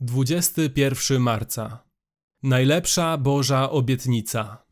[0.00, 1.84] 21 marca.
[2.42, 4.64] Najlepsza Boża obietnica.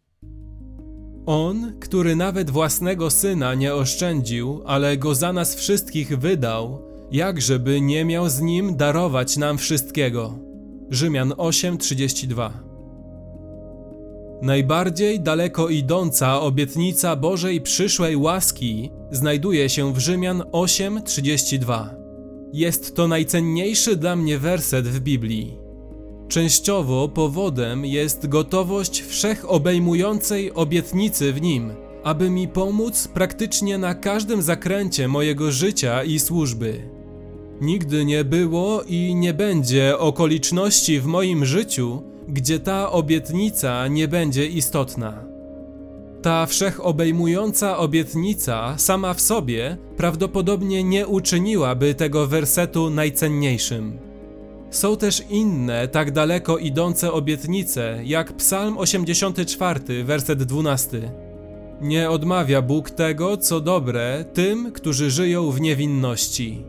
[1.26, 8.04] On, który nawet własnego syna nie oszczędził, ale go za nas wszystkich wydał, jakżeby nie
[8.04, 10.38] miał z nim darować nam wszystkiego.
[10.90, 12.50] Rzymian 8:32.
[14.42, 22.05] Najbardziej daleko idąca obietnica Bożej przyszłej łaski znajduje się w Rzymian 8:32.
[22.56, 25.58] Jest to najcenniejszy dla mnie werset w Biblii.
[26.28, 31.72] Częściowo powodem jest gotowość wszechobejmującej obietnicy w nim,
[32.04, 36.90] aby mi pomóc praktycznie na każdym zakręcie mojego życia i służby.
[37.60, 44.46] Nigdy nie było i nie będzie okoliczności w moim życiu, gdzie ta obietnica nie będzie
[44.46, 45.35] istotna.
[46.26, 53.98] Ta wszechobejmująca obietnica sama w sobie prawdopodobnie nie uczyniłaby tego wersetu najcenniejszym.
[54.70, 61.12] Są też inne tak daleko idące obietnice, jak Psalm 84, werset 12.
[61.80, 66.64] Nie odmawia Bóg tego, co dobre, tym, którzy żyją w niewinności.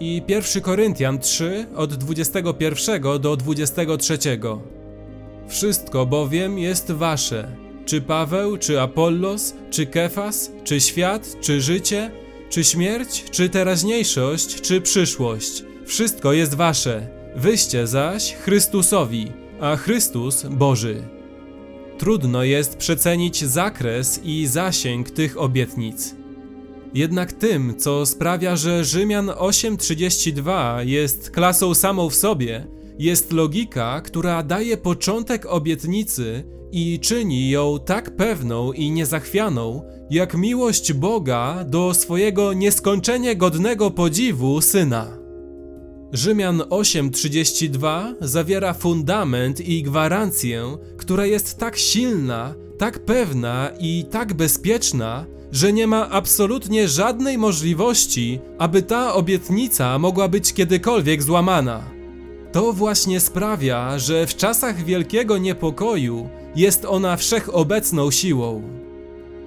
[0.00, 4.18] I 1 Koryntian 3, od 21 do 23.
[5.48, 7.63] Wszystko bowiem jest wasze
[7.94, 12.10] czy Paweł, czy Apollos, czy Kefas, czy świat, czy życie,
[12.50, 15.64] czy śmierć, czy teraźniejszość, czy przyszłość.
[15.86, 21.02] Wszystko jest wasze, wyście zaś Chrystusowi, a Chrystus Boży.
[21.98, 26.14] Trudno jest przecenić zakres i zasięg tych obietnic.
[26.94, 32.66] Jednak tym, co sprawia, że Rzymian 8:32 jest klasą samą w sobie,
[32.98, 40.92] jest logika, która daje początek obietnicy i czyni ją tak pewną i niezachwianą, jak miłość
[40.92, 45.18] Boga do swojego nieskończenie godnego podziwu syna.
[46.12, 55.26] Rzymian 8:32 zawiera fundament i gwarancję, która jest tak silna, tak pewna i tak bezpieczna,
[55.52, 61.93] że nie ma absolutnie żadnej możliwości, aby ta obietnica mogła być kiedykolwiek złamana.
[62.54, 68.62] To właśnie sprawia, że w czasach wielkiego niepokoju jest ona wszechobecną siłą.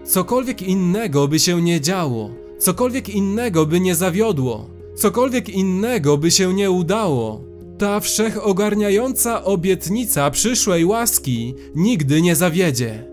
[0.03, 2.29] Cokolwiek innego by się nie działo,
[2.59, 7.41] cokolwiek innego by nie zawiodło, cokolwiek innego by się nie udało,
[7.78, 13.03] ta wszechogarniająca obietnica przyszłej łaski nigdy nie zawiedzie.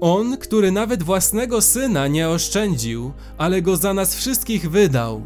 [0.00, 5.22] On, który nawet własnego syna nie oszczędził, ale go za nas wszystkich wydał,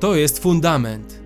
[0.00, 1.25] to jest fundament.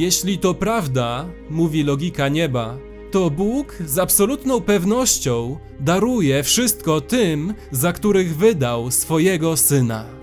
[0.00, 2.78] Jeśli to prawda, mówi logika nieba,
[3.10, 10.19] to Bóg z absolutną pewnością daruje wszystko tym, za których wydał swojego syna.